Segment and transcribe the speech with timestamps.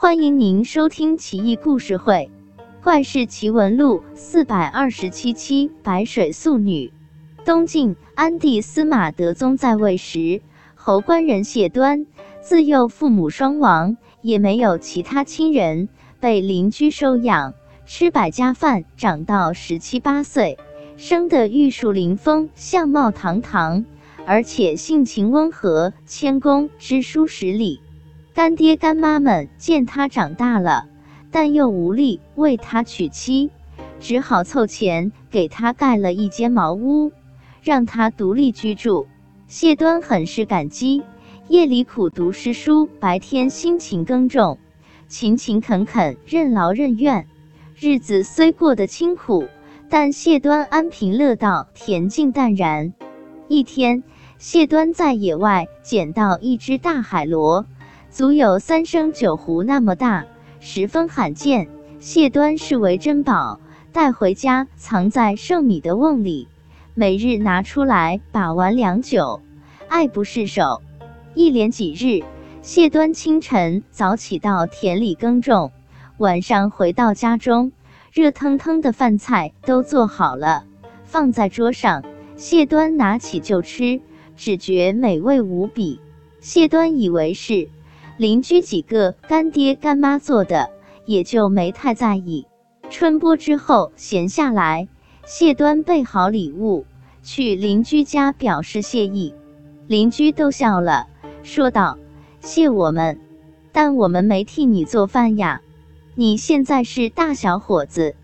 [0.00, 2.30] 欢迎您收听《奇异故事会·
[2.84, 5.72] 怪事奇闻录》四百二十七期。
[5.82, 6.92] 白水素女。
[7.44, 10.40] 东晋安帝司马德宗在位时，
[10.76, 12.06] 侯官人谢端
[12.40, 15.88] 自幼父母双亡，也没有其他亲人，
[16.20, 17.54] 被邻居收养，
[17.84, 20.58] 吃百家饭，长到十七八岁，
[20.96, 23.84] 生得玉树临风，相貌堂堂，
[24.24, 27.80] 而且性情温和，谦恭，知书识礼。
[28.38, 30.86] 干爹干妈们见他长大了，
[31.32, 33.50] 但又无力为他娶妻，
[33.98, 37.10] 只好凑钱给他盖了一间茅屋，
[37.64, 39.08] 让他独立居住。
[39.48, 41.02] 谢端很是感激，
[41.48, 44.60] 夜里苦读诗书，白天辛勤耕种，
[45.08, 47.26] 勤勤恳恳，任劳任怨。
[47.74, 49.48] 日子虽过得清苦，
[49.90, 52.94] 但谢端安贫乐道，恬静淡然。
[53.48, 54.04] 一天，
[54.38, 57.66] 谢端在野外捡到一只大海螺。
[58.10, 60.26] 足有三升酒壶那么大，
[60.60, 61.68] 十分罕见。
[62.00, 63.60] 谢端视为珍宝，
[63.92, 66.48] 带回家藏在盛米的瓮里，
[66.94, 69.42] 每日拿出来把玩良久，
[69.88, 70.80] 爱不释手。
[71.34, 72.24] 一连几日，
[72.62, 75.72] 谢端清晨早起到田里耕种，
[76.16, 77.72] 晚上回到家中，
[78.12, 80.64] 热腾腾的饭菜都做好了，
[81.04, 82.04] 放在桌上。
[82.36, 84.00] 谢端拿起就吃，
[84.36, 86.00] 只觉美味无比。
[86.40, 87.68] 谢端以为是。
[88.18, 90.70] 邻居几个干爹干妈做的，
[91.06, 92.48] 也就没太在意。
[92.90, 94.88] 春播之后闲下来，
[95.24, 96.84] 谢端备好礼物
[97.22, 99.34] 去邻居家表示谢意。
[99.86, 101.06] 邻居都笑了，
[101.44, 101.96] 说道
[102.42, 103.20] ：“谢我们，
[103.70, 105.60] 但我们没替你做饭呀。
[106.16, 108.16] 你现在是大小伙子，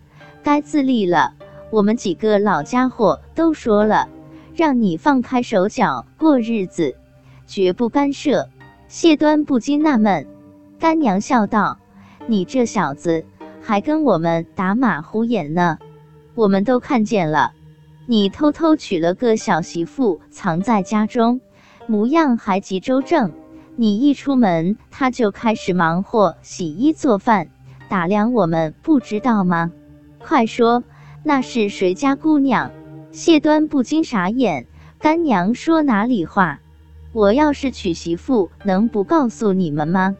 [0.43, 1.35] 该自立了。
[1.71, 4.09] 我们几个老家伙都说了，
[4.53, 6.97] 让你放开手脚过日子，
[7.47, 8.49] 绝不干涉。”
[8.87, 10.27] 谢端不禁纳闷，
[10.79, 11.79] 干娘笑道
[12.27, 13.25] ：“你这小子
[13.61, 15.79] 还跟我们打马虎眼呢，
[16.35, 17.51] 我们都看见了。
[18.05, 21.41] 你偷偷娶了个小媳妇，藏在家中，
[21.87, 23.31] 模样还极周正。
[23.75, 27.47] 你一出门，他就开始忙活洗衣做饭，
[27.89, 29.71] 打量我们，不知道吗？
[30.19, 30.83] 快说，
[31.23, 32.71] 那是谁家姑娘？”
[33.11, 34.67] 谢端不禁傻眼，
[34.99, 36.59] 干娘说哪里话？
[37.15, 40.17] 我要是娶媳妇，能不告诉你们吗？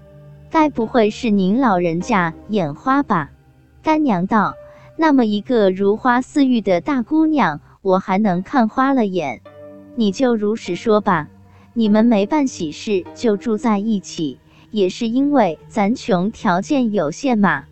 [0.50, 3.31] 该不会是您老人家眼花吧？
[3.83, 4.53] 干娘道
[4.95, 9.41] ：“那么一个如花似玉的大姑娘，我还能看花了眼？
[9.95, 11.28] 你就如实说吧。
[11.73, 14.39] 你们没办喜事就住在一起，
[14.72, 17.66] 也是因为咱穷，条件有限嘛。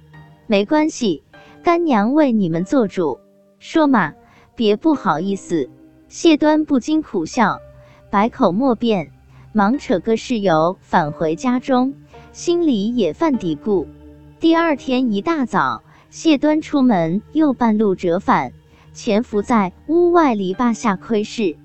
[0.47, 1.23] 没关系，
[1.63, 3.21] 干娘为你们做主。
[3.57, 4.15] 说嘛，
[4.53, 5.69] 别不好意思。”
[6.11, 7.59] 谢端不禁苦笑。
[8.11, 9.11] 百口莫辩，
[9.55, 11.93] 忙扯个事由返回家中，
[12.31, 13.85] 心里也犯嘀咕。
[14.39, 18.51] 第二天一大早，谢端出门，又半路折返，
[18.93, 21.55] 潜伏在屋外篱笆下窥视。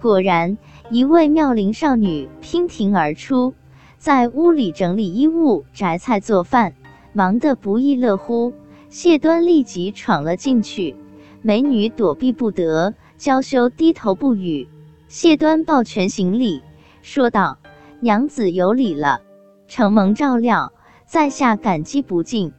[0.00, 0.56] 果然，
[0.88, 3.52] 一位妙龄少女娉婷而出，
[3.98, 6.72] 在屋里整理衣物、摘菜做饭，
[7.12, 8.54] 忙得不亦乐乎。
[8.88, 10.96] 谢端立即闯了进去，
[11.42, 14.66] 美女躲避不得，娇羞低头不语。
[15.08, 16.62] 谢端抱拳行礼，
[17.04, 17.58] 说道
[18.00, 19.20] ：“娘子有礼了，
[19.68, 20.72] 承蒙照料，
[21.04, 22.54] 在下感激不尽。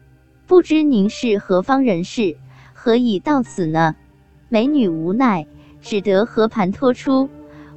[0.45, 2.38] 不知您是何方人士，
[2.75, 3.95] 何以到此呢？”
[4.47, 5.47] 美女无奈，
[5.81, 7.28] 只得和盘托出：“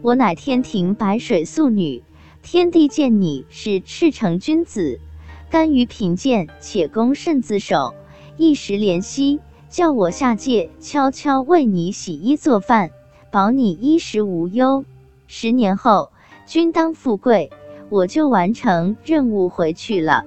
[0.03, 2.05] 我乃天庭白水素女，
[2.43, 5.01] 天帝见你是赤诚君子，
[5.49, 7.95] 甘于贫贱，且恭慎自守，
[8.37, 9.41] 一时怜惜，
[9.71, 12.91] 叫我下界悄悄为你洗衣做饭。”
[13.33, 14.85] 保你衣食无忧，
[15.27, 16.13] 十年后
[16.49, 17.51] 君当富贵，
[17.91, 20.25] 我就完成任务回去了。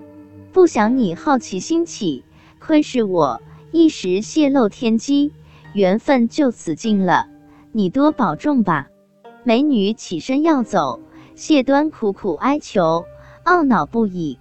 [0.53, 2.23] 不想你好奇心起，
[2.59, 5.33] 窥视我，一时泄露天机，
[5.73, 7.25] 缘分就此尽了。
[7.71, 8.89] 你多保重吧。
[9.43, 10.99] 美女起身要走，
[11.33, 13.03] 谢端苦苦哀求，
[13.43, 14.37] 懊恼不已。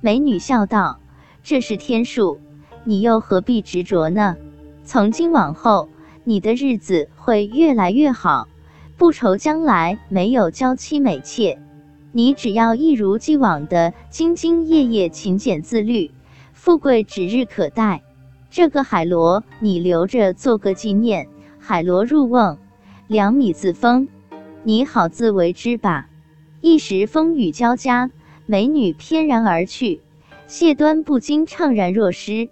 [0.00, 0.98] 美女笑道
[1.44, 2.40] ：“这是天数，
[2.84, 4.38] 你又何必执着呢？
[4.82, 5.90] 从今往后。”
[6.24, 8.48] 你的日子会越来越好，
[8.98, 11.56] 不愁将来没有娇妻美妾。
[12.10, 16.10] 你只要一如既往的兢兢业业、勤俭自律，
[16.52, 18.02] 富贵指日可待。
[18.50, 21.28] 这个海螺你留着做个纪念。
[21.60, 22.58] 海螺入瓮，
[23.06, 24.08] 两米自丰，
[24.64, 26.08] 你好自为之吧。
[26.60, 28.10] 一时风雨交加，
[28.46, 30.00] 美女翩然而去，
[30.48, 32.48] 谢端不禁怅然若失。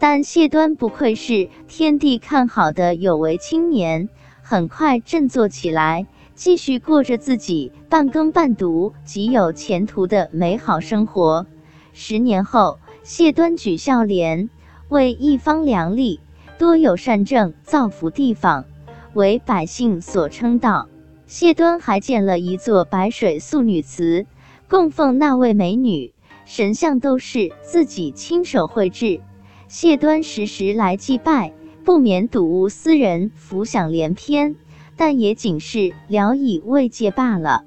[0.00, 4.08] 但谢端不愧是天地看好的有为青年，
[4.46, 11.46] 很快振作起来，继续过着自己半耕半读、极有前途的美好生活。
[11.94, 14.50] 十年后，谢端举孝廉，
[14.90, 16.20] 为一方良吏，
[16.58, 18.66] 多有善政，造福地方，
[19.14, 20.88] 为百姓所称道。
[21.26, 24.26] 谢端还建了一座白水素女祠，
[24.68, 26.12] 供奉那位美女，
[26.44, 29.22] 神像都是自己亲手绘制。
[29.68, 34.56] 谢端时时来祭拜，不免睹物思人，浮想联翩，
[34.96, 37.62] 但也仅是聊以慰藉罢了。